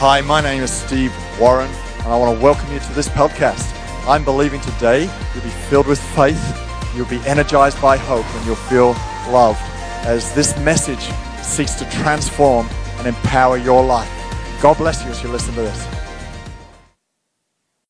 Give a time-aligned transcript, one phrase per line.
[0.00, 3.66] Hi, my name is Steve Warren, and I want to welcome you to this podcast.
[4.06, 6.40] I'm believing today you'll be filled with faith,
[6.94, 8.90] you'll be energized by hope, and you'll feel
[9.32, 9.58] loved
[10.06, 11.10] as this message
[11.42, 14.08] seeks to transform and empower your life.
[14.62, 15.86] God bless you as you listen to this.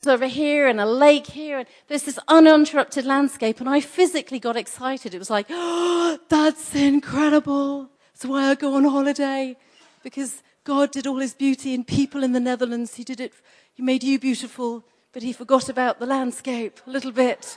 [0.06, 4.56] over here and a lake here, and there's this uninterrupted landscape, and I physically got
[4.56, 5.12] excited.
[5.12, 7.90] It was like, oh, that's incredible.
[8.14, 9.58] That's why I go on holiday,
[10.02, 12.96] because God did all his beauty in people in the Netherlands.
[12.96, 13.32] He did it,
[13.72, 17.56] he made you beautiful, but he forgot about the landscape a little bit.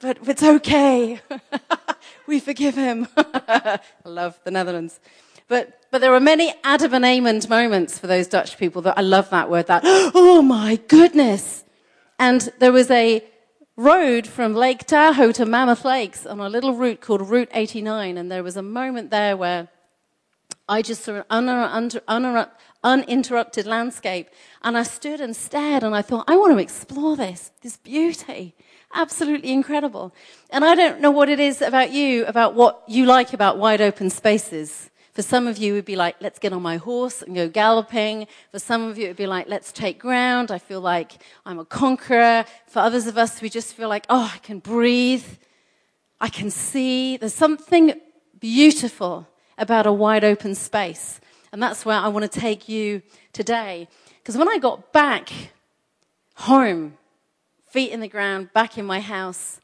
[0.00, 1.18] But it's okay.
[2.26, 3.08] we forgive him.
[3.16, 5.00] I love the Netherlands.
[5.48, 9.00] But, but there are many Adam and Amen moments for those Dutch people that I
[9.00, 11.64] love that word, that, oh my goodness.
[12.18, 13.24] And there was a
[13.78, 18.18] road from Lake Tahoe to Mammoth Lakes on a little route called Route 89.
[18.18, 19.68] And there was a moment there where
[20.68, 22.46] I just saw an
[22.82, 24.28] uninterrupted landscape.
[24.62, 28.54] And I stood and stared and I thought, I want to explore this, this beauty.
[28.94, 30.14] Absolutely incredible.
[30.50, 33.80] And I don't know what it is about you, about what you like about wide
[33.80, 34.90] open spaces.
[35.12, 37.48] For some of you, it would be like, let's get on my horse and go
[37.48, 38.26] galloping.
[38.52, 40.50] For some of you, it would be like, let's take ground.
[40.50, 41.12] I feel like
[41.46, 42.44] I'm a conqueror.
[42.66, 45.24] For others of us, we just feel like, oh, I can breathe.
[46.20, 47.16] I can see.
[47.16, 47.94] There's something
[48.38, 49.26] beautiful
[49.58, 51.20] about a wide open space.
[51.52, 53.88] And that's where I want to take you today.
[54.18, 55.30] Because when I got back
[56.34, 56.98] home,
[57.66, 59.60] feet in the ground, back in my house,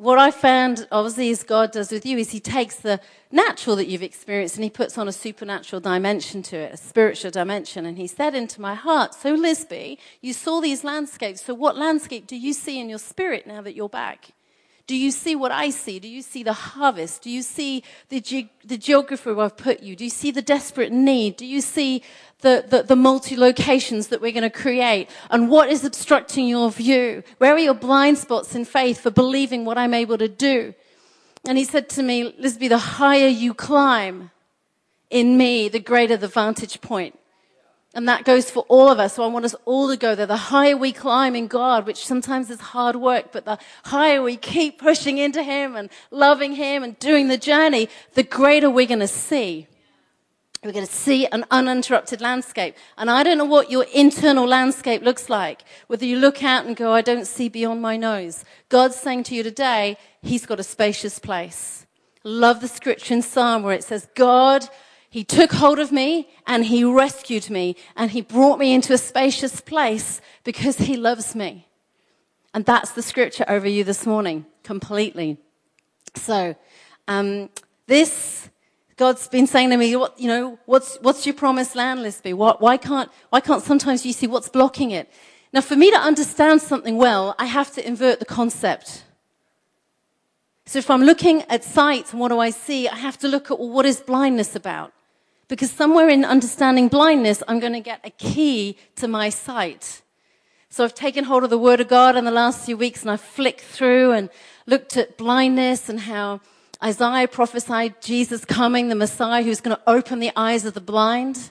[0.00, 3.86] what I found, obviously, as God does with you, is He takes the natural that
[3.86, 7.84] you've experienced and He puts on a supernatural dimension to it, a spiritual dimension.
[7.84, 11.44] And He said into my heart, So, Lisby, you saw these landscapes.
[11.44, 14.30] So, what landscape do you see in your spirit now that you're back?
[14.90, 16.00] Do you see what I see?
[16.00, 17.22] Do you see the harvest?
[17.22, 19.94] Do you see the, ge- the geography where I've put you?
[19.94, 21.36] Do you see the desperate need?
[21.36, 22.02] Do you see
[22.40, 25.08] the, the, the multi locations that we're going to create?
[25.30, 27.22] And what is obstructing your view?
[27.38, 30.74] Where are your blind spots in faith for believing what I'm able to do?
[31.46, 34.32] And he said to me, Lisby, the higher you climb
[35.08, 37.16] in me, the greater the vantage point.
[37.92, 39.14] And that goes for all of us.
[39.14, 40.26] So I want us all to go there.
[40.26, 44.36] The higher we climb in God, which sometimes is hard work, but the higher we
[44.36, 49.00] keep pushing into Him and loving Him and doing the journey, the greater we're going
[49.00, 49.66] to see.
[50.62, 52.76] We're going to see an uninterrupted landscape.
[52.96, 55.62] And I don't know what your internal landscape looks like.
[55.86, 58.44] Whether you look out and go, I don't see beyond my nose.
[58.68, 61.86] God's saying to you today, He's got a spacious place.
[62.22, 64.68] Love the scripture in Psalm where it says, God
[65.10, 68.98] he took hold of me and he rescued me and he brought me into a
[68.98, 71.66] spacious place because he loves me.
[72.54, 75.36] And that's the scripture over you this morning, completely.
[76.14, 76.54] So,
[77.08, 77.50] um,
[77.88, 78.48] this,
[78.96, 82.32] God's been saying to me, what, you know, what's, what's your promised land, Lisby?
[82.32, 85.10] What, why can't, why can't sometimes you see what's blocking it?
[85.52, 89.04] Now, for me to understand something well, I have to invert the concept.
[90.66, 93.50] So if I'm looking at sight and what do I see, I have to look
[93.50, 94.92] at well, what is blindness about?
[95.50, 100.00] Because somewhere in understanding blindness, I'm going to get a key to my sight.
[100.68, 103.10] So I've taken hold of the Word of God in the last few weeks and
[103.10, 104.30] I've flicked through and
[104.66, 106.40] looked at blindness and how
[106.80, 111.50] Isaiah prophesied Jesus coming, the Messiah who's going to open the eyes of the blind.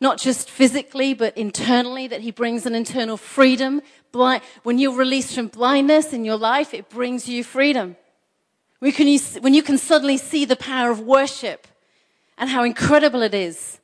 [0.00, 3.82] Not just physically, but internally, that he brings an internal freedom.
[4.62, 7.96] When you're released from blindness in your life, it brings you freedom.
[8.78, 11.66] When you can suddenly see the power of worship
[12.36, 13.78] and how incredible it is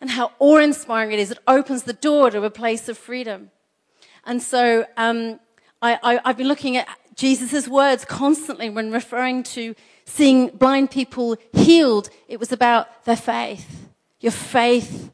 [0.00, 1.30] and how awe inspiring it is.
[1.30, 3.50] It opens the door to a place of freedom.
[4.24, 5.40] And so um,
[5.82, 12.10] I, have been looking at Jesus' words constantly when referring to seeing blind people healed.
[12.28, 13.88] It was about their faith.
[14.20, 15.10] Your faith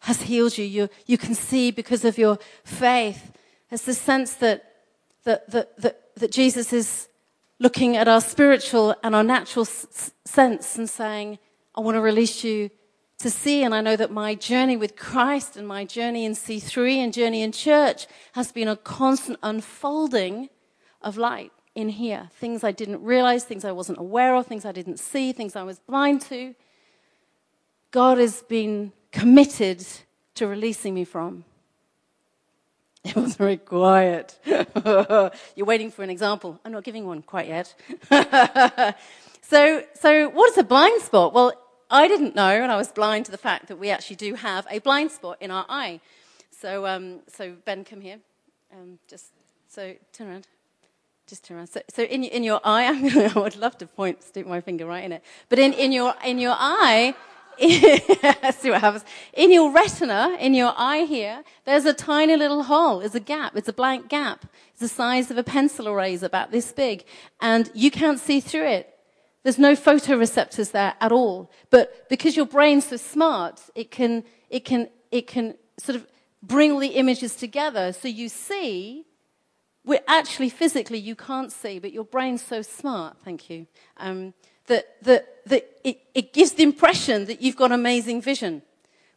[0.00, 0.64] has healed you.
[0.64, 3.32] You, you can see because of your faith.
[3.70, 4.64] It's the sense that,
[5.24, 7.08] that, that, that, that Jesus is
[7.58, 11.38] looking at our spiritual and our natural s- sense and saying,
[11.78, 12.70] I want to release you
[13.18, 13.62] to see.
[13.62, 17.40] And I know that my journey with Christ and my journey in C3 and journey
[17.40, 20.48] in church has been a constant unfolding
[21.02, 22.30] of light in here.
[22.32, 25.62] Things I didn't realize, things I wasn't aware of, things I didn't see, things I
[25.62, 26.56] was blind to.
[27.92, 29.86] God has been committed
[30.34, 31.44] to releasing me from.
[33.04, 34.36] It was very quiet.
[34.44, 35.30] You're
[35.64, 36.58] waiting for an example.
[36.64, 37.72] I'm not giving one quite yet.
[39.42, 41.32] so, so what is a blind spot?
[41.32, 41.52] Well,
[41.90, 44.66] I didn't know, and I was blind to the fact that we actually do have
[44.70, 46.00] a blind spot in our eye.
[46.50, 48.18] So, um, so Ben, come here.
[48.72, 49.26] Um, just
[49.68, 50.46] so turn around.
[51.26, 51.68] Just turn around.
[51.68, 55.04] So, so in, in your eye, I would love to point, stick my finger right
[55.04, 55.22] in it.
[55.48, 57.14] But in, in your in your eye
[57.60, 59.04] see what happens.
[59.32, 63.00] In your retina, in your eye here, there's a tiny little hole.
[63.00, 63.56] It's a gap.
[63.56, 64.46] It's a blank gap.
[64.70, 67.04] It's the size of a pencil eraser, about this big.
[67.40, 68.97] And you can't see through it.
[69.42, 71.50] There's no photoreceptors there at all.
[71.70, 76.06] But because your brain's so smart, it can, it can, it can sort of
[76.42, 77.92] bring all the images together.
[77.92, 79.04] So you see,
[79.84, 84.34] we're actually physically you can't see, but your brain's so smart, thank you, um,
[84.66, 88.62] that, that, that it, it gives the impression that you've got amazing vision.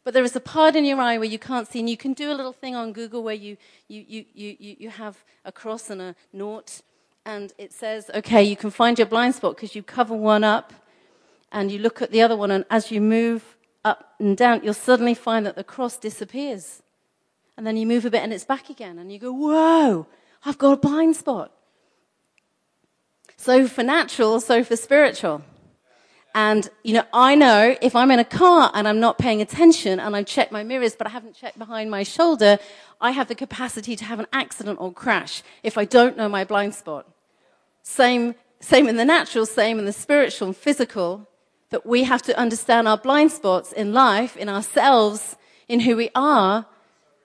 [0.04, 2.12] But there is a part in your eye where you can't see, and you can
[2.12, 5.90] do a little thing on Google where you, you, you, you, you have a cross
[5.90, 6.80] and a naught,
[7.24, 10.72] and it says, okay, you can find your blind spot because you cover one up
[11.52, 14.74] and you look at the other one, and as you move up and down, you'll
[14.74, 16.82] suddenly find that the cross disappears.
[17.56, 20.06] And then you move a bit and it's back again, and you go, whoa,
[20.44, 21.52] I've got a blind spot.
[23.36, 25.42] So for natural, so for spiritual.
[26.34, 30.00] And, you know, I know if I'm in a car and I'm not paying attention
[30.00, 32.58] and I've checked my mirrors, but I haven't checked behind my shoulder,
[33.02, 36.44] I have the capacity to have an accident or crash if I don't know my
[36.44, 37.11] blind spot.
[37.82, 41.28] Same, same in the natural, same in the spiritual and physical,
[41.70, 45.36] that we have to understand our blind spots in life, in ourselves,
[45.68, 46.66] in who we are,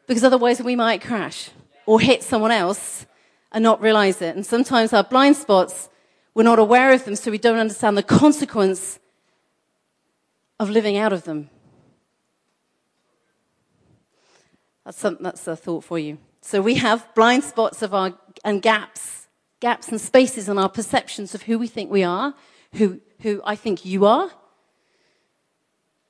[0.07, 1.49] because otherwise we might crash
[1.85, 3.05] or hit someone else
[3.51, 4.35] and not realize it.
[4.35, 5.89] And sometimes our blind spots,
[6.33, 8.99] we're not aware of them, so we don't understand the consequence
[10.59, 11.49] of living out of them.
[14.85, 16.17] That's, something, that's a thought for you.
[16.41, 18.13] So we have blind spots of our,
[18.45, 19.26] and gaps,
[19.59, 22.33] gaps and spaces in our perceptions of who we think we are,
[22.73, 24.29] who, who I think you are.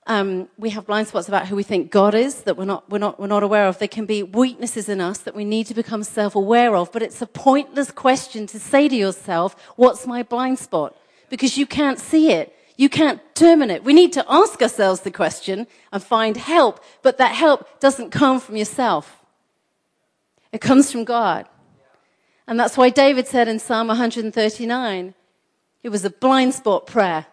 [0.05, 2.97] Um, we have blind spots about who we think God is that we're not, we're,
[2.97, 3.77] not, we're not aware of.
[3.77, 7.01] There can be weaknesses in us that we need to become self aware of, but
[7.01, 10.95] it's a pointless question to say to yourself, What's my blind spot?
[11.29, 12.53] Because you can't see it.
[12.77, 13.83] You can't determine it.
[13.83, 18.39] We need to ask ourselves the question and find help, but that help doesn't come
[18.39, 19.25] from yourself.
[20.53, 21.47] It comes from God.
[22.47, 25.13] And that's why David said in Psalm 139,
[25.83, 27.27] it was a blind spot prayer.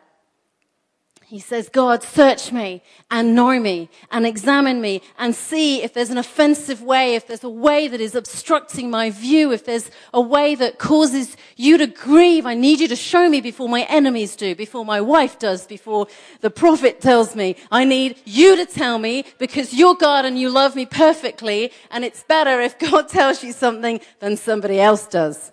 [1.26, 6.10] He says, God, search me and know me and examine me and see if there's
[6.10, 10.20] an offensive way, if there's a way that is obstructing my view, if there's a
[10.20, 12.44] way that causes you to grieve.
[12.44, 16.08] I need you to show me before my enemies do, before my wife does, before
[16.42, 17.56] the prophet tells me.
[17.70, 21.72] I need you to tell me because you're God and you love me perfectly.
[21.90, 25.52] And it's better if God tells you something than somebody else does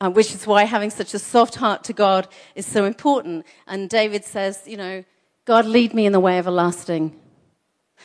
[0.00, 3.44] uh, which is why having such a soft heart to God is so important.
[3.66, 5.04] And David says, you know,
[5.44, 7.18] God, lead me in the way of everlasting.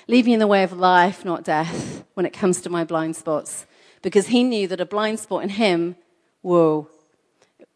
[0.08, 3.16] Lead me in the way of life, not death, when it comes to my blind
[3.16, 3.66] spots.
[4.02, 5.96] Because he knew that a blind spot in him,
[6.42, 6.90] whoa,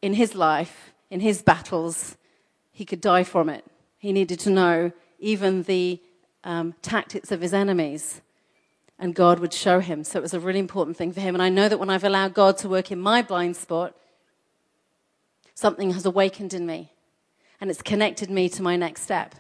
[0.01, 2.17] in his life, in his battles,
[2.71, 3.65] he could die from it.
[3.97, 6.01] He needed to know even the
[6.43, 8.21] um, tactics of his enemies
[8.99, 10.03] and God would show him.
[10.03, 11.33] So it was a really important thing for him.
[11.33, 13.95] And I know that when I've allowed God to work in my blind spot,
[15.59, 16.89] something has awakened in me
[17.59, 19.35] and it's connected me to my next step.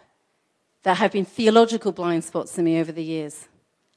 [0.83, 3.47] There have been theological blind spots in me over the years,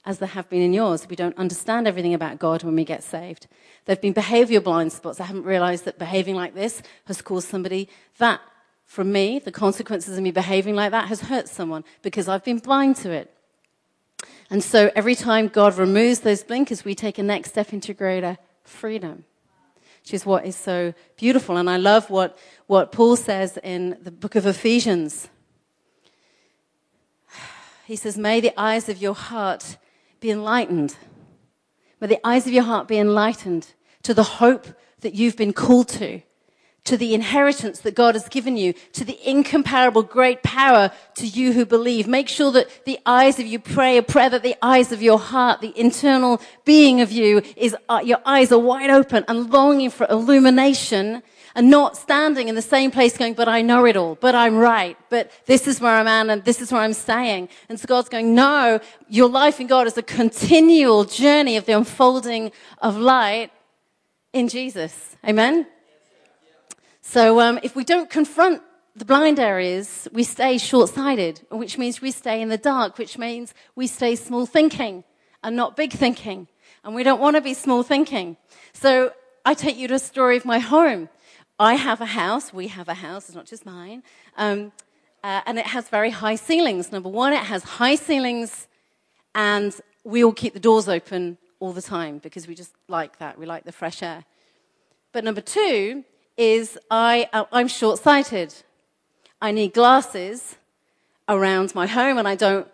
[0.04, 1.08] as there have been in yours.
[1.08, 3.48] We don't understand everything about God when we get saved.
[3.84, 5.20] There have been behavioral blind spots.
[5.20, 7.88] I haven't realized that behaving like this has caused somebody
[8.18, 8.40] that,
[8.84, 12.58] from me, the consequences of me behaving like that has hurt someone because I've been
[12.58, 13.34] blind to it.
[14.48, 18.38] And so every time God removes those blinkers, we take a next step into greater
[18.62, 19.24] freedom
[20.02, 21.56] which is what is so beautiful.
[21.56, 25.28] And I love what, what Paul says in the book of Ephesians.
[27.86, 29.76] He says, May the eyes of your heart
[30.20, 30.96] be enlightened.
[32.00, 34.66] May the eyes of your heart be enlightened to the hope
[35.00, 36.22] that you've been called to
[36.84, 41.52] to the inheritance that God has given you, to the incomparable great power to you
[41.52, 42.08] who believe.
[42.08, 45.18] Make sure that the eyes of you pray a prayer that the eyes of your
[45.18, 49.90] heart, the internal being of you is, uh, your eyes are wide open and longing
[49.90, 51.22] for illumination
[51.54, 54.56] and not standing in the same place going, but I know it all, but I'm
[54.56, 57.48] right, but this is where I'm at and this is where I'm staying.
[57.68, 61.72] And so God's going, no, your life in God is a continual journey of the
[61.72, 63.50] unfolding of light
[64.32, 65.16] in Jesus.
[65.24, 65.66] Amen?
[67.12, 68.62] So um, if we don't confront
[68.96, 73.18] the blind areas, we stay short sighted, which means we stay in the dark, which
[73.18, 75.04] means we stay small thinking
[75.44, 76.48] and not big thinking.
[76.82, 78.38] And we don't want to be small thinking.
[78.72, 79.12] So
[79.44, 81.10] I take you to a story of my home.
[81.58, 84.02] I have a house, we have a house, it's not just mine,
[84.38, 84.72] um,
[85.22, 86.92] uh, and it has very high ceilings.
[86.92, 88.68] Number one, it has high ceilings,
[89.34, 93.38] and we all keep the doors open all the time because we just like that.
[93.38, 94.24] We like the fresh air.
[95.12, 96.04] But number two,
[96.36, 98.54] is I, uh, I'm short sighted.
[99.40, 100.56] I need glasses
[101.28, 102.66] around my home and I don't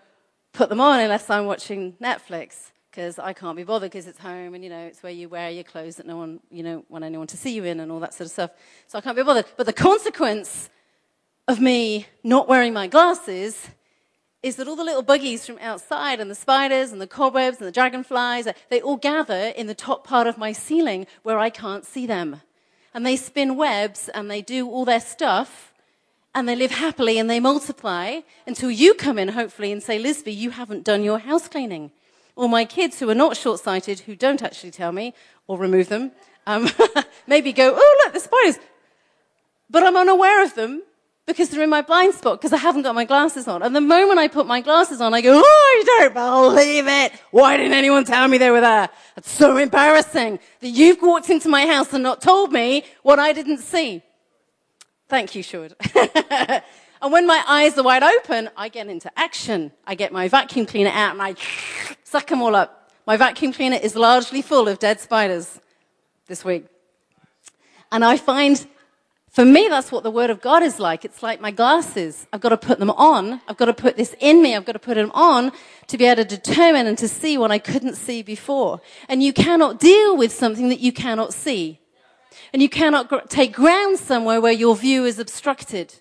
[0.53, 4.55] put them on unless I'm watching Netflix because I can't be bothered because it's home
[4.55, 7.05] and, you know, it's where you wear your clothes that no one, you know, want
[7.05, 8.51] anyone to see you in and all that sort of stuff.
[8.87, 9.47] So I can't be bothered.
[9.57, 10.69] But the consequence
[11.47, 13.69] of me not wearing my glasses
[14.43, 17.67] is that all the little buggies from outside and the spiders and the cobwebs and
[17.67, 21.85] the dragonflies, they all gather in the top part of my ceiling where I can't
[21.85, 22.41] see them.
[22.95, 25.73] And they spin webs and they do all their stuff
[26.35, 30.37] and they live happily and they multiply until you come in, hopefully, and say, Lisby,
[30.37, 31.91] you haven't done your house cleaning.
[32.37, 35.15] Or my kids who are not short sighted, who don't actually tell me
[35.47, 36.13] or remove them,
[36.47, 36.69] um,
[37.27, 38.59] maybe go, oh, look, the spiders.
[39.69, 40.83] But I'm unaware of them
[41.29, 43.63] because they're in my blind spot because I haven't got my glasses on.
[43.63, 47.13] And the moment I put my glasses on, I go, oh, you don't believe it.
[47.31, 48.89] Why didn't anyone tell me they were there?
[49.15, 53.35] That's so embarrassing that you've walked into my house and not told me what I
[53.35, 54.03] didn't see.
[55.09, 55.77] Thank you, Shud.
[55.95, 59.71] and when my eyes are wide open, I get into action.
[59.87, 61.35] I get my vacuum cleaner out and I
[62.05, 62.91] suck them all up.
[63.07, 65.61] My vacuum cleaner is largely full of dead spiders
[66.27, 66.67] this week.
[67.93, 68.67] And I find
[69.31, 71.05] for me, that's what the Word of God is like.
[71.05, 72.27] It's like my glasses.
[72.33, 73.41] I've got to put them on.
[73.47, 74.57] I've got to put this in me.
[74.57, 75.53] I've got to put them on
[75.89, 78.81] to be able to determine and to see what I couldn't see before.
[79.09, 81.81] And you cannot deal with something that you cannot see.
[82.53, 85.95] And you cannot gr- take ground somewhere where your view is obstructed.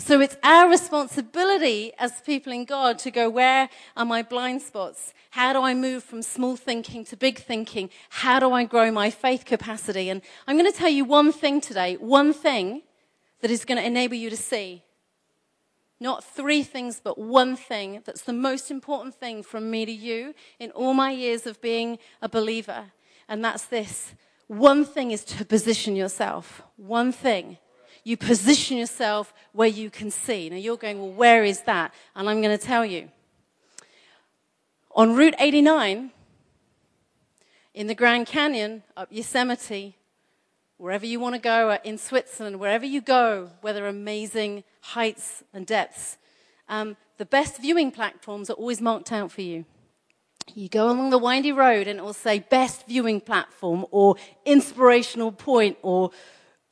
[0.00, 5.12] So it's our responsibility as people in God to go, where are my blind spots?
[5.28, 7.90] How do I move from small thinking to big thinking?
[8.08, 10.08] How do I grow my faith capacity?
[10.08, 12.80] And I'm going to tell you one thing today, one thing
[13.42, 14.82] that is going to enable you to see.
[16.00, 20.34] Not three things, but one thing that's the most important thing from me to you
[20.58, 22.86] in all my years of being a believer.
[23.28, 24.14] And that's this.
[24.46, 26.62] One thing is to position yourself.
[26.76, 27.58] One thing
[28.04, 30.48] you position yourself where you can see.
[30.48, 31.92] Now you're going, well, where is that?
[32.14, 33.08] And I'm going to tell you.
[34.94, 36.10] On Route 89,
[37.74, 39.96] in the Grand Canyon, up Yosemite,
[40.76, 44.64] wherever you want to go, uh, in Switzerland, wherever you go, where there are amazing
[44.80, 46.16] heights and depths,
[46.68, 49.64] um, the best viewing platforms are always marked out for you.
[50.54, 55.30] You go along the windy road and it will say best viewing platform or inspirational
[55.30, 56.10] point or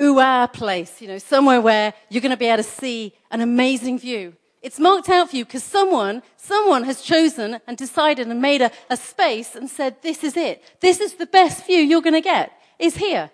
[0.00, 3.98] ooh place, you know, somewhere where you're going to be able to see an amazing
[3.98, 4.34] view.
[4.60, 8.70] It's marked out for you because someone, someone has chosen and decided and made a,
[8.90, 10.62] a space and said, this is it.
[10.80, 13.30] This is the best view you're going to get, is here.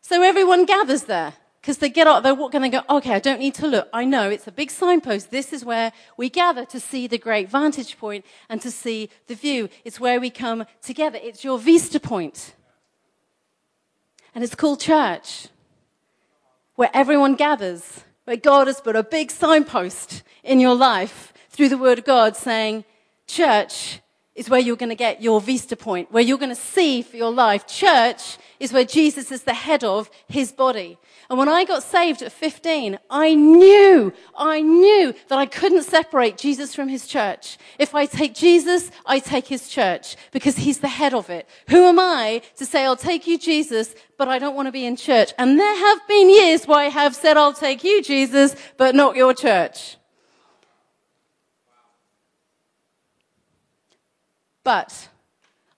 [0.00, 3.40] So everyone gathers there because they get out, they're walking, they go, okay, I don't
[3.40, 3.88] need to look.
[3.92, 5.30] I know it's a big signpost.
[5.30, 9.34] This is where we gather to see the great vantage point and to see the
[9.34, 9.68] view.
[9.84, 11.18] It's where we come together.
[11.20, 12.54] It's your vista point.
[14.34, 15.48] And it's called church
[16.76, 21.78] where everyone gathers, where God has put a big signpost in your life through the
[21.78, 22.84] Word of God saying,
[23.26, 24.00] Church
[24.34, 27.16] is where you're going to get your vista point, where you're going to see for
[27.16, 27.66] your life.
[27.66, 30.98] Church is where Jesus is the head of his body.
[31.28, 36.38] And when I got saved at 15, I knew, I knew that I couldn't separate
[36.38, 37.58] Jesus from his church.
[37.78, 41.48] If I take Jesus, I take his church because he's the head of it.
[41.68, 44.86] Who am I to say, I'll take you, Jesus, but I don't want to be
[44.86, 45.32] in church?
[45.36, 49.16] And there have been years where I have said, I'll take you, Jesus, but not
[49.16, 49.96] your church.
[54.62, 55.08] But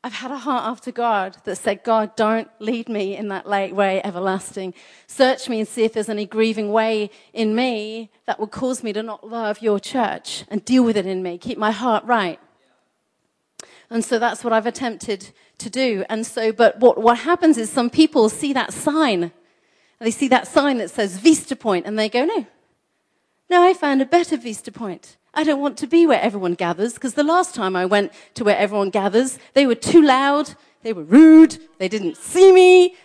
[0.04, 3.74] I've had a heart after God that said, God, don't lead me in that late
[3.74, 4.72] way everlasting.
[5.08, 8.92] Search me and see if there's any grieving way in me that would cause me
[8.92, 11.36] to not love your church and deal with it in me.
[11.36, 12.38] Keep my heart right.
[13.90, 16.04] And so that's what I've attempted to do.
[16.08, 19.32] And so, but what, what happens is some people see that sign.
[19.98, 22.46] They see that sign that says Vista Point and they go, no,
[23.50, 25.17] no, I found a better Vista Point.
[25.34, 28.44] I don't want to be where everyone gathers because the last time I went to
[28.44, 32.96] where everyone gathers, they were too loud, they were rude, they didn't see me,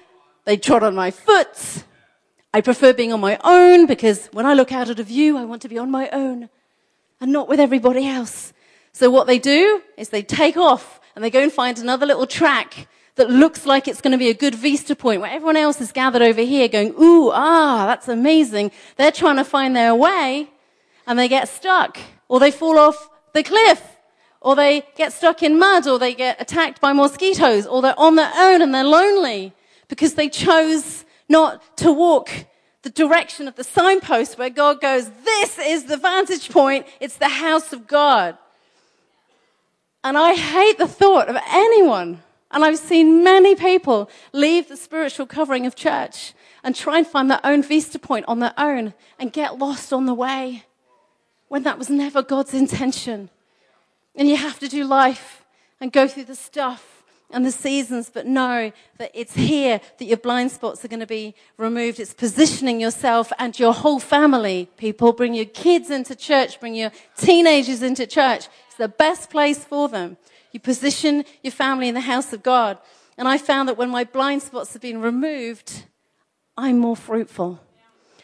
[0.46, 1.84] they trod on my foot.
[2.54, 5.46] I prefer being on my own because when I look out at a view, I
[5.46, 6.50] want to be on my own
[7.20, 8.54] and not with everybody else.
[8.92, 12.28] So what they do is they take off and they go and find another little
[12.28, 15.80] track that looks like it's going to be a good vista point where everyone else
[15.82, 18.72] is gathered over here going, ooh, ah, that's amazing.
[18.98, 20.50] They're trying to find their way
[21.06, 23.82] and they get stuck or they fall off the cliff,
[24.42, 28.16] or they get stuck in mud, or they get attacked by mosquitoes, or they're on
[28.16, 29.54] their own and they're lonely
[29.88, 32.32] because they chose not to walk
[32.82, 36.86] the direction of the signpost where God goes, this is the vantage point.
[37.00, 38.38] It's the house of God.
[40.04, 45.28] And I hate the thought of anyone, and I've seen many people leave the spiritual
[45.28, 46.34] covering of church
[46.64, 50.08] and try and find their own vista point on their own and get lost on
[50.08, 50.64] the way
[51.54, 53.30] when that was never God's intention.
[54.16, 55.46] And you have to do life
[55.80, 60.18] and go through the stuff and the seasons, but know that it's here that your
[60.18, 62.00] blind spots are going to be removed.
[62.00, 65.14] It's positioning yourself and your whole family, people.
[65.14, 68.48] Bring your kids into church, bring your teenagers into church.
[68.66, 70.18] It's the best place for them.
[70.54, 72.80] You position your family in the house of God.
[73.16, 75.84] And I found that when my blind spots have been removed,
[76.58, 77.60] I'm more fruitful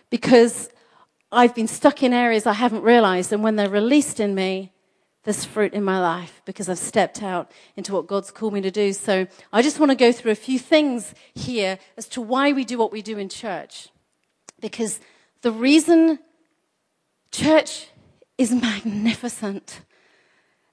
[0.09, 0.71] because
[1.31, 3.31] I've been stuck in areas I haven't realized.
[3.31, 4.71] And when they're released in me,
[5.23, 8.71] there's fruit in my life because I've stepped out into what God's called me to
[8.71, 8.93] do.
[8.93, 12.65] So I just want to go through a few things here as to why we
[12.65, 13.89] do what we do in church.
[14.59, 14.99] Because
[15.41, 16.19] the reason
[17.31, 17.87] church
[18.37, 19.81] is magnificent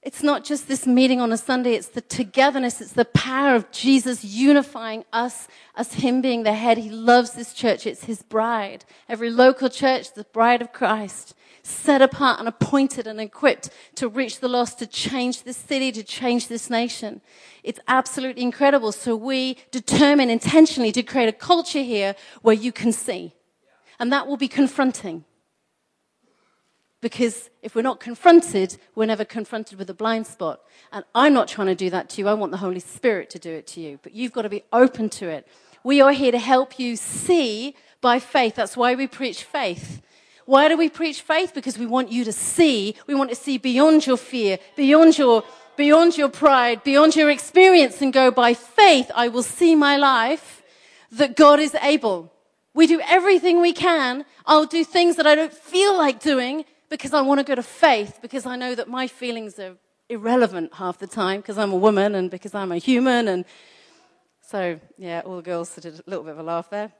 [0.07, 3.69] it's not just this meeting on a Sunday, it's the togetherness, it's the power of
[3.71, 6.77] Jesus unifying us as Him being the head.
[6.77, 8.85] He loves this church, it's His bride.
[9.09, 14.39] Every local church, the bride of Christ, set apart and appointed and equipped to reach
[14.39, 17.19] the lost, to change this city, to change this nation.
[17.61, 18.93] It's absolutely incredible.
[18.93, 23.33] So we determine intentionally to create a culture here where you can see.
[23.99, 25.25] And that will be confronting.
[26.99, 30.61] Because if we're not confronted, we're never confronted with a blind spot.
[30.91, 32.27] And I'm not trying to do that to you.
[32.27, 33.99] I want the Holy Spirit to do it to you.
[34.01, 35.47] But you've got to be open to it.
[35.83, 38.55] We are here to help you see by faith.
[38.55, 40.01] That's why we preach faith.
[40.45, 41.53] Why do we preach faith?
[41.53, 42.95] Because we want you to see.
[43.05, 45.43] We want to see beyond your fear, beyond your,
[45.75, 49.11] beyond your pride, beyond your experience and go by faith.
[49.13, 50.63] I will see my life
[51.11, 52.33] that God is able.
[52.73, 54.25] We do everything we can.
[54.45, 57.63] I'll do things that I don't feel like doing because I want to go to
[57.63, 59.75] faith, because I know that my feelings are
[60.09, 63.27] irrelevant half the time, because I'm a woman and because I'm a human.
[63.27, 63.45] And
[64.41, 66.91] so, yeah, all the girls did a little bit of a laugh there.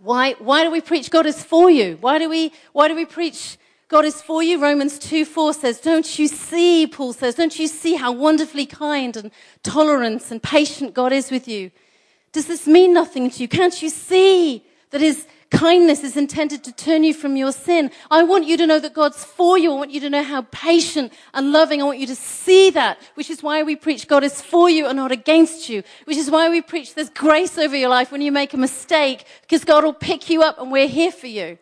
[0.00, 1.96] Why, why do we preach God is for you?
[2.00, 3.56] Why do we, why do we preach
[3.88, 4.60] God is for you?
[4.60, 9.16] Romans 2 4 says, Don't you see, Paul says, don't you see how wonderfully kind
[9.16, 9.30] and
[9.62, 11.70] tolerant and patient God is with you?
[12.32, 13.48] Does this mean nothing to you?
[13.48, 17.90] Can't you see that his Kindness is intended to turn you from your sin.
[18.10, 19.72] I want you to know that God's for you.
[19.72, 21.80] I want you to know how patient and loving.
[21.80, 24.86] I want you to see that, which is why we preach God is for you
[24.86, 28.20] and not against you, which is why we preach there's grace over your life when
[28.20, 31.56] you make a mistake, because God will pick you up and we're here for you.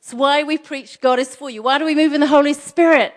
[0.00, 1.62] It's why we preach God is for you.
[1.62, 3.14] Why do we move in the Holy Spirit?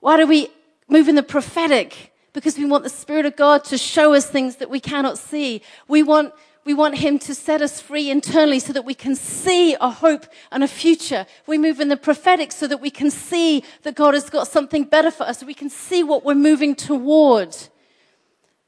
[0.00, 0.48] Why do we
[0.88, 2.12] move in the prophetic?
[2.32, 5.60] Because we want the Spirit of God to show us things that we cannot see.
[5.86, 6.32] We want
[6.64, 10.26] we want Him to set us free internally so that we can see a hope
[10.50, 11.26] and a future.
[11.46, 14.84] We move in the prophetic so that we can see that God has got something
[14.84, 17.56] better for us, we can see what we're moving toward.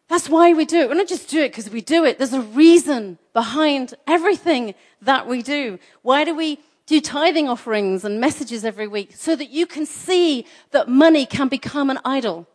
[0.09, 0.91] That's why we do it.
[0.91, 2.19] We don't just do it because we do it.
[2.19, 5.79] There's a reason behind everything that we do.
[6.03, 9.13] Why do we do tithing offerings and messages every week?
[9.17, 12.47] So that you can see that money can become an idol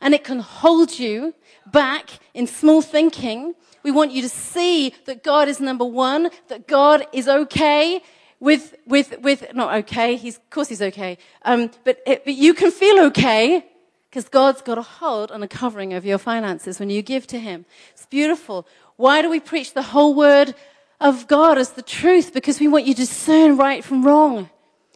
[0.00, 1.34] and it can hold you
[1.66, 6.66] back in small thinking we want you to see that God is number one, that
[6.66, 8.02] God is okay
[8.38, 12.54] with, with, with, not okay, he's, of course he's okay, um, but, it, but you
[12.54, 13.66] can feel okay
[14.08, 17.38] because God's got a hold and a covering over your finances when you give to
[17.38, 17.64] him.
[17.92, 18.66] It's beautiful.
[18.96, 20.54] Why do we preach the whole word
[21.00, 22.34] of God as the truth?
[22.34, 24.50] Because we want you to discern right from wrong.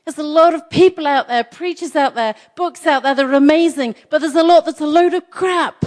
[0.04, 3.34] There's a lot of people out there, preachers out there, books out there that are
[3.34, 5.84] amazing, but there's a lot that's a load of crap.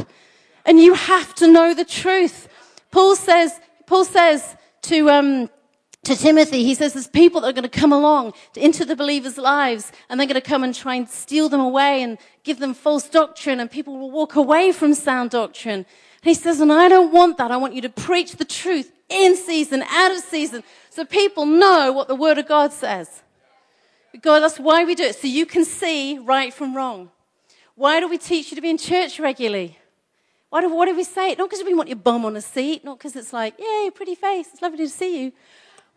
[0.65, 2.49] And you have to know the truth.
[2.89, 5.49] Paul says, Paul says to, um,
[6.03, 9.38] to Timothy, he says there's people that are going to come along into the believers'
[9.38, 12.73] lives and they're going to come and try and steal them away and give them
[12.73, 15.86] false doctrine and people will walk away from sound doctrine.
[15.86, 15.86] And
[16.23, 17.51] he says, and I don't want that.
[17.51, 21.91] I want you to preach the truth in season, out of season, so people know
[21.91, 23.21] what the word of God says.
[24.22, 27.12] God, that's why we do it, so you can see right from wrong.
[27.76, 29.78] Why do we teach you to be in church regularly?
[30.50, 31.38] Why do, why do we say it?
[31.38, 34.15] Not because we want your bum on a seat, not because it's like, yay, pretty
[34.15, 35.32] face, it's lovely to see you.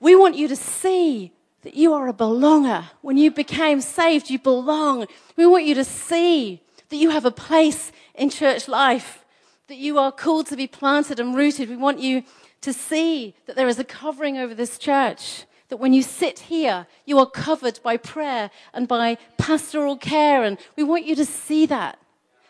[0.01, 2.85] We want you to see that you are a belonger.
[3.01, 5.07] When you became saved, you belong.
[5.37, 9.25] We want you to see that you have a place in church life,
[9.69, 11.69] that you are called to be planted and rooted.
[11.69, 12.25] We want you
[12.63, 16.87] to see that there is a covering over this church, that when you sit here,
[17.07, 20.45] you are covered by prayer and by pastoral care.
[20.45, 21.99] And we want you to see that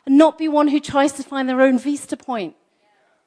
[0.05, 2.57] and not be one who tries to find their own vista point.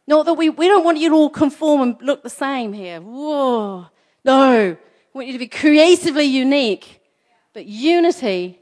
[0.05, 2.99] Not that we, we don't want you to all conform and look the same here.
[2.99, 3.87] Whoa.
[4.25, 4.75] No.
[5.13, 6.99] We want you to be creatively unique.
[7.53, 8.59] But unity,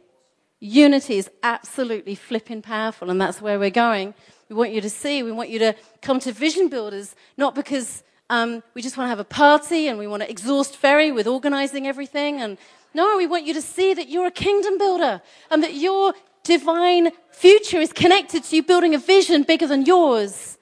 [0.60, 4.14] unity is absolutely flipping powerful, and that's where we're going.
[4.50, 8.04] We want you to see, we want you to come to Vision Builders, not because
[8.32, 11.28] um, we just want to have a party and we want to exhaust Ferry with
[11.28, 12.58] organizing everything and
[12.94, 16.14] No, we want you to see that you're a kingdom builder and that your
[16.44, 20.58] divine future is connected to you building a vision bigger than yours.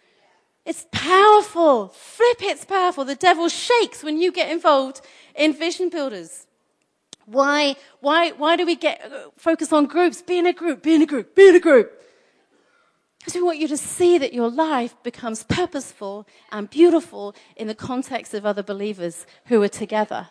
[0.66, 1.88] It's powerful.
[1.88, 3.06] Flip, it's powerful.
[3.06, 5.02] The devil shakes when you get involved
[5.36, 6.46] in vision builders.
[7.26, 10.22] Why, why, why do we get uh, focus on groups?
[10.22, 11.99] Be in a group, be in a group, be in a group.
[13.20, 17.76] Because we want you to see that your life becomes purposeful and beautiful in the
[17.76, 20.30] context of other believers who are together.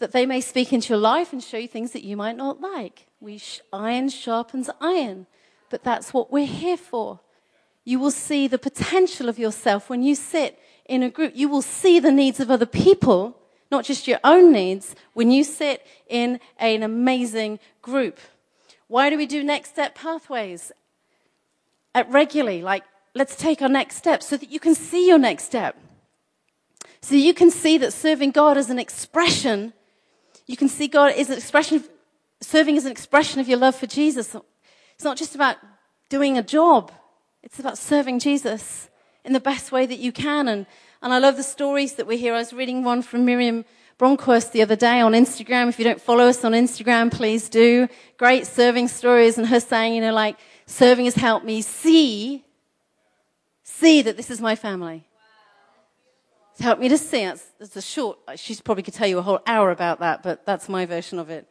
[0.00, 2.60] That they may speak into your life and show you things that you might not
[2.60, 3.06] like.
[3.20, 5.26] We sh- iron sharpens iron,
[5.68, 7.20] but that's what we're here for.
[7.84, 11.32] You will see the potential of yourself when you sit in a group.
[11.36, 13.36] You will see the needs of other people,
[13.70, 18.18] not just your own needs, when you sit in an amazing group.
[18.88, 20.72] Why do we do next step pathways?
[21.94, 25.44] At regularly, like, let's take our next step so that you can see your next
[25.44, 25.76] step.
[27.02, 29.72] So you can see that serving God is an expression.
[30.46, 31.88] You can see God is an expression, of,
[32.40, 34.36] serving as an expression of your love for Jesus.
[34.94, 35.56] It's not just about
[36.08, 36.92] doing a job.
[37.42, 38.90] It's about serving Jesus
[39.24, 40.46] in the best way that you can.
[40.46, 40.66] And,
[41.02, 42.34] and I love the stories that we hear.
[42.34, 43.64] I was reading one from Miriam
[43.98, 45.68] Bronkhorst the other day on Instagram.
[45.68, 47.88] If you don't follow us on Instagram, please do.
[48.18, 50.38] Great serving stories and her saying, you know, like,
[50.70, 52.44] Serving has helped me see,
[53.64, 55.04] see that this is my family.
[56.52, 57.24] It's helped me to see.
[57.24, 60.46] It's, it's a short, she probably could tell you a whole hour about that, but
[60.46, 61.48] that's my version of it.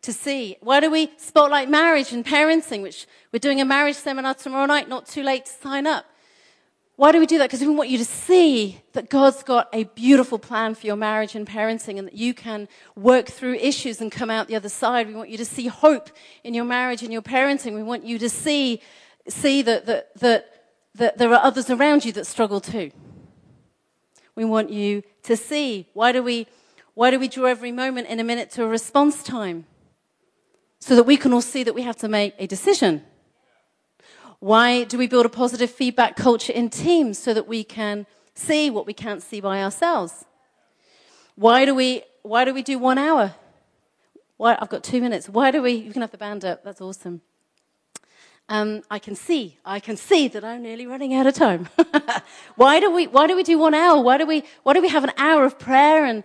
[0.00, 0.56] To see.
[0.62, 4.88] Why do we spotlight marriage and parenting, which we're doing a marriage seminar tomorrow night,
[4.88, 6.06] not too late to sign up.
[6.96, 7.50] Why do we do that?
[7.50, 11.34] Because we want you to see that God's got a beautiful plan for your marriage
[11.34, 15.08] and parenting and that you can work through issues and come out the other side.
[15.08, 16.10] We want you to see hope
[16.44, 17.74] in your marriage and your parenting.
[17.74, 18.82] We want you to see,
[19.26, 22.90] see that, that, that, that there are others around you that struggle too.
[24.34, 25.88] We want you to see.
[25.94, 26.46] Why do we,
[26.92, 29.64] why do we draw every moment in a minute to a response time?
[30.78, 33.02] So that we can all see that we have to make a decision.
[34.42, 38.70] Why do we build a positive feedback culture in teams so that we can see
[38.70, 40.24] what we can't see by ourselves?
[41.36, 43.36] Why do we, why do, we do one hour?
[44.38, 45.28] Why, I've got two minutes.
[45.28, 47.20] Why do we, you can have the band up, that's awesome.
[48.48, 51.68] Um, I can see, I can see that I'm nearly running out of time.
[52.56, 54.02] why, do we, why do we do one hour?
[54.02, 56.24] Why do, we, why do we have an hour of prayer and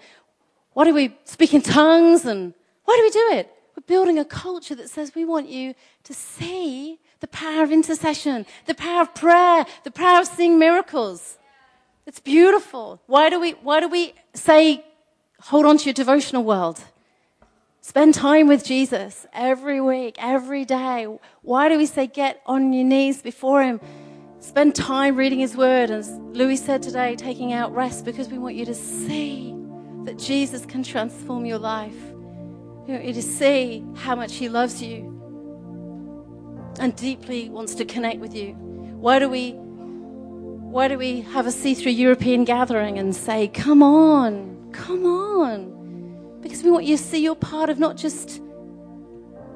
[0.74, 3.52] why do we speak in tongues and why do we do it?
[3.76, 5.76] We're building a culture that says we want you
[6.06, 11.38] to see the power of intercession, the power of prayer, the power of seeing miracles.
[12.06, 13.02] It's beautiful.
[13.08, 14.86] Why do we, why do we say,
[15.42, 16.80] hold on to your devotional world?
[17.82, 21.08] Spend time with Jesus every week, every day.
[21.42, 23.80] Why do we say get on your knees before Him?
[24.40, 25.90] Spend time reading His Word.
[25.90, 29.56] As Louis said today, taking out rest because we want you to see
[30.04, 31.96] that Jesus can transform your life.
[32.86, 35.17] We want you to see how much He loves you
[36.80, 38.54] and deeply wants to connect with you.
[39.00, 44.70] Why do we why do we have a C3 European gathering and say, "Come on,
[44.72, 48.42] come on," because we want you to see you're part of not just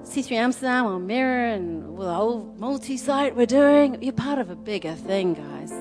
[0.04, 4.02] C3 Amsterdam or Mirror and the whole multi-site we're doing.
[4.02, 5.72] You're part of a bigger thing, guys.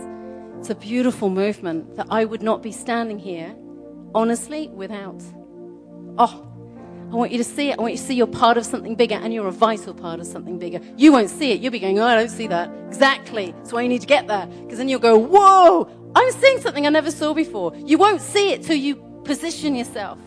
[0.58, 3.56] It's a beautiful movement that I would not be standing here,
[4.14, 5.22] honestly, without.
[6.18, 6.49] Oh,
[7.10, 7.78] I want you to see it.
[7.78, 10.20] I want you to see you're part of something bigger and you're a vital part
[10.20, 10.80] of something bigger.
[10.96, 11.60] You won't see it.
[11.60, 12.70] You'll be going, oh, I don't see that.
[12.86, 13.52] Exactly.
[13.56, 14.46] That's why you need to get there.
[14.46, 17.74] Because then you'll go, whoa, I'm seeing something I never saw before.
[17.74, 18.94] You won't see it till you
[19.24, 20.18] position yourself.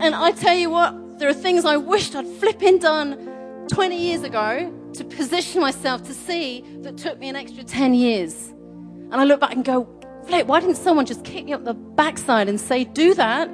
[0.00, 4.24] And I tell you what, there are things I wished I'd flipping done 20 years
[4.24, 8.48] ago to position myself to see that took me an extra 10 years.
[8.48, 9.88] And I look back and go,
[10.26, 13.48] flip, why didn't someone just kick me up the backside and say, do that?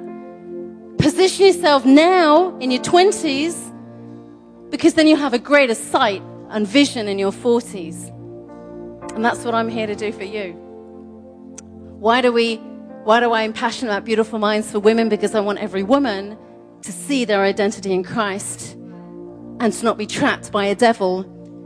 [1.03, 3.59] Position yourself now in your 20s
[4.69, 8.07] because then you'll have a greater sight and vision in your 40s.
[9.13, 10.53] And that's what I'm here to do for you.
[11.99, 12.55] Why do we
[13.03, 15.09] why do I am passionate about beautiful minds for women?
[15.09, 16.37] Because I want every woman
[16.83, 18.75] to see their identity in Christ
[19.59, 21.23] and to not be trapped by a devil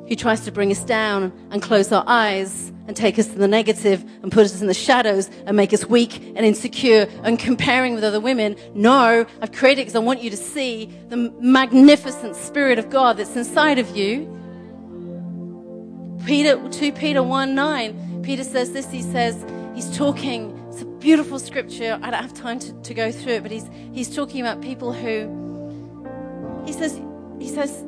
[0.07, 3.47] who tries to bring us down and close our eyes and take us to the
[3.47, 7.93] negative and put us in the shadows and make us weak and insecure and comparing
[7.93, 8.55] with other women.
[8.73, 13.35] No, I've created because I want you to see the magnificent Spirit of God that's
[13.35, 14.33] inside of you.
[16.25, 21.39] Peter, 2 Peter 1 9, Peter says this, he says, he's talking, it's a beautiful
[21.39, 21.99] scripture.
[22.01, 24.93] I don't have time to, to go through it, but he's, he's talking about people
[24.93, 26.99] who, he says,
[27.39, 27.83] he says,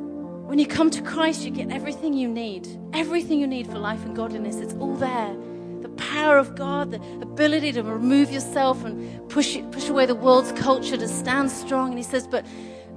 [0.50, 2.66] when you come to Christ, you get everything you need.
[2.92, 4.56] Everything you need for life and godliness.
[4.56, 5.36] It's all there.
[5.80, 10.50] The power of God, the ability to remove yourself and push, push away the world's
[10.60, 11.90] culture to stand strong.
[11.90, 12.44] And he says, but,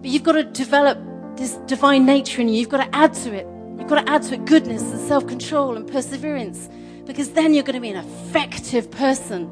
[0.02, 0.98] but you've got to develop
[1.38, 2.56] this divine nature in you.
[2.56, 3.46] You've got to add to it.
[3.78, 6.70] You've got to add to it goodness and self control and perseverance
[7.06, 9.46] because then you're going to be an effective person.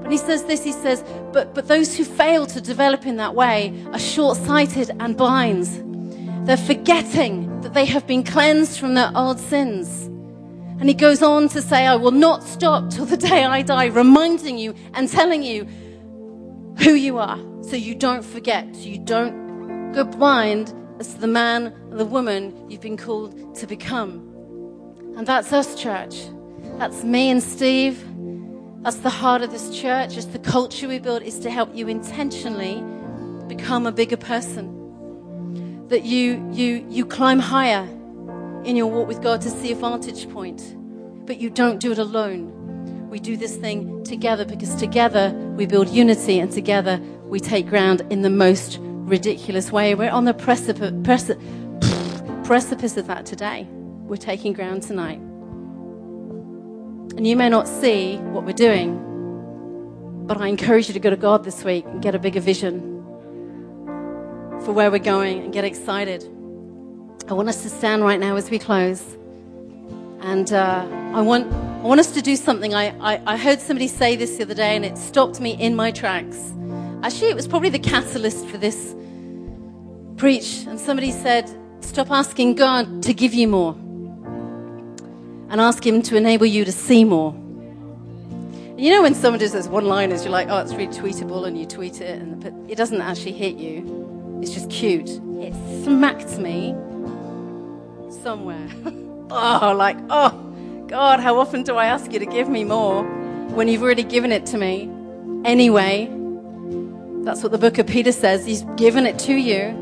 [0.00, 1.04] When he says this, he says,
[1.34, 5.93] but, but those who fail to develop in that way are short sighted and blind.
[6.44, 10.04] They're forgetting that they have been cleansed from their old sins.
[10.78, 13.86] And he goes on to say, I will not stop till the day I die,
[13.86, 15.64] reminding you and telling you
[16.80, 21.26] who you are so you don't forget, so you don't go blind as to the
[21.26, 24.30] man and the woman you've been called to become.
[25.16, 26.14] And that's us, church.
[26.78, 28.04] That's me and Steve.
[28.82, 30.16] That's the heart of this church.
[30.16, 32.84] It's the culture we build is to help you intentionally
[33.46, 34.73] become a bigger person.
[35.88, 37.86] That you, you, you climb higher
[38.64, 40.74] in your walk with God to see a vantage point.
[41.26, 43.08] But you don't do it alone.
[43.10, 48.00] We do this thing together because together we build unity and together we take ground
[48.10, 49.94] in the most ridiculous way.
[49.94, 51.42] We're on the precipice, precipice,
[52.44, 53.68] precipice of that today.
[53.70, 55.18] We're taking ground tonight.
[57.16, 58.98] And you may not see what we're doing,
[60.26, 62.93] but I encourage you to go to God this week and get a bigger vision
[64.62, 66.22] for where we're going and get excited.
[67.28, 69.02] I want us to stand right now as we close.
[70.20, 72.74] And uh, I, want, I want us to do something.
[72.74, 75.74] I, I, I heard somebody say this the other day, and it stopped me in
[75.74, 76.52] my tracks.
[77.02, 78.94] Actually, it was probably the catalyst for this
[80.16, 80.64] preach.
[80.66, 83.74] And somebody said, Stop asking God to give you more
[85.50, 87.32] and ask Him to enable you to see more.
[88.76, 91.56] You know, when someone does those one liners, you're like, oh, it's really tweetable, and
[91.56, 94.03] you tweet it, and, but it doesn't actually hit you.
[94.44, 95.08] It's just cute.
[95.08, 95.54] It
[95.84, 96.74] smacked me
[98.22, 98.68] somewhere.
[99.30, 100.32] oh, like, oh,
[100.86, 103.04] God, how often do I ask you to give me more
[103.54, 104.90] when you've already given it to me?
[105.46, 106.10] Anyway,
[107.24, 108.44] that's what the book of Peter says.
[108.44, 109.72] He's given it to you,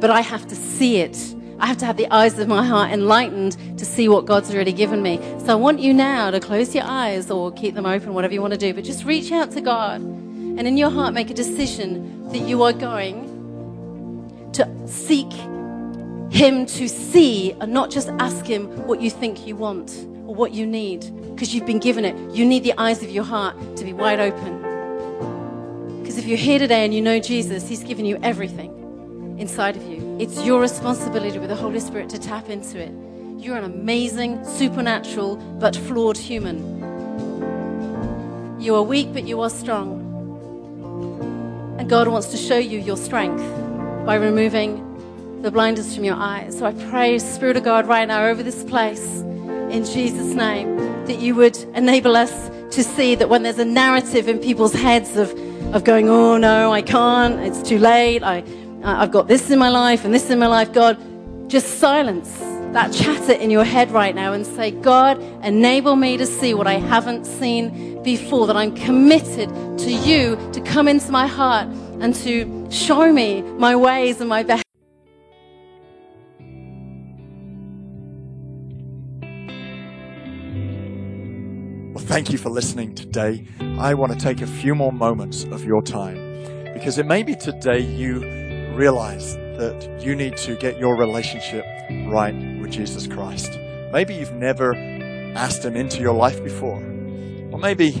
[0.00, 1.18] but I have to see it.
[1.58, 4.72] I have to have the eyes of my heart enlightened to see what God's already
[4.72, 5.18] given me.
[5.40, 8.40] So I want you now to close your eyes or keep them open, whatever you
[8.40, 11.34] want to do, but just reach out to God and in your heart make a
[11.34, 13.35] decision that you are going
[14.56, 15.32] to seek
[16.30, 19.90] Him to see and not just ask Him what you think you want
[20.26, 21.00] or what you need
[21.34, 22.16] because you've been given it.
[22.34, 26.00] You need the eyes of your heart to be wide open.
[26.00, 28.72] Because if you're here today and you know Jesus, He's given you everything
[29.38, 30.16] inside of you.
[30.18, 32.92] It's your responsibility with the Holy Spirit to tap into it.
[33.38, 36.58] You're an amazing, supernatural, but flawed human.
[38.58, 40.04] You are weak, but you are strong.
[41.78, 43.42] And God wants to show you your strength
[44.06, 46.56] by removing the blinders from your eyes.
[46.56, 51.18] So I pray, Spirit of God, right now over this place, in Jesus' name, that
[51.18, 55.32] you would enable us to see that when there's a narrative in people's heads of,
[55.74, 58.42] of going, oh no, I can't, it's too late, I,
[58.84, 60.96] uh, I've got this in my life and this in my life, God,
[61.50, 62.32] just silence
[62.72, 66.68] that chatter in your head right now and say, God, enable me to see what
[66.68, 71.66] I haven't seen before, that I'm committed to you to come into my heart
[72.00, 74.62] and to show me my ways and my behavior.
[81.94, 83.46] Well, thank you for listening today.
[83.78, 86.16] I want to take a few more moments of your time
[86.74, 88.20] because it may be today you
[88.74, 91.64] realize that you need to get your relationship
[92.08, 93.58] right with Jesus Christ.
[93.92, 94.74] Maybe you've never
[95.34, 96.82] asked Him into your life before,
[97.50, 97.92] or maybe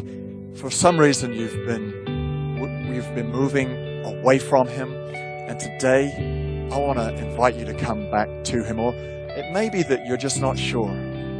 [0.54, 6.98] for some reason you've been you've been moving away from Him, and today I want
[6.98, 8.78] to invite you to come back to Him.
[8.80, 10.90] Or it may be that you're just not sure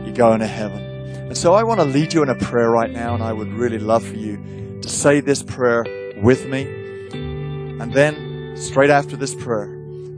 [0.05, 2.90] you're going to heaven, and so I want to lead you in a prayer right
[2.90, 4.37] now, and I would really love for you
[4.83, 5.85] to say this prayer
[6.22, 6.62] with me,
[7.12, 9.70] and then straight after this prayer,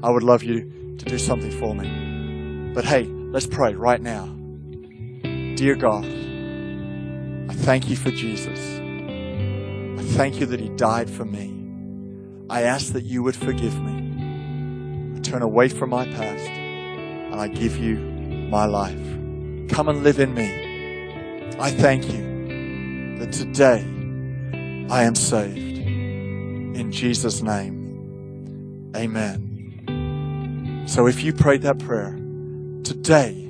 [0.02, 2.72] I would love you to do something for me.
[2.74, 4.26] But hey, let's pray right now.
[5.56, 8.60] Dear God, I thank you for Jesus.
[8.78, 11.57] I thank you that he died for me.
[12.50, 15.16] I ask that you would forgive me.
[15.16, 17.98] I turn away from my past and I give you
[18.50, 18.98] my life.
[19.68, 21.54] Come and live in me.
[21.58, 23.84] I thank you that today
[24.88, 25.58] I am saved.
[25.58, 28.92] In Jesus' name.
[28.96, 30.84] Amen.
[30.88, 32.12] So if you prayed that prayer,
[32.82, 33.44] today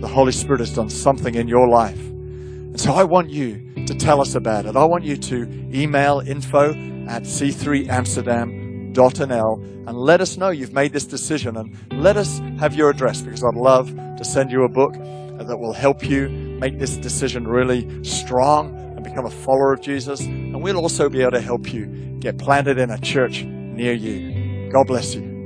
[0.00, 2.00] the Holy Spirit has done something in your life.
[2.00, 4.76] And so I want you to tell us about it.
[4.76, 5.42] I want you to
[5.74, 6.72] email info
[7.08, 12.90] at c3amsterdam.nl and let us know you've made this decision and let us have your
[12.90, 16.96] address because I'd love to send you a book that will help you make this
[16.96, 20.20] decision really strong and become a follower of Jesus.
[20.20, 21.86] And we'll also be able to help you
[22.20, 24.70] get planted in a church near you.
[24.70, 25.37] God bless you.